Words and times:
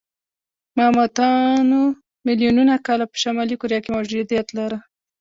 ماموتانو 0.77 1.81
میلیونونه 2.25 2.73
کاله 2.87 3.05
په 3.11 3.17
شمالي 3.23 3.55
کره 3.61 3.77
کې 3.83 3.89
موجودیت 3.97 4.47
لاره. 4.57 4.77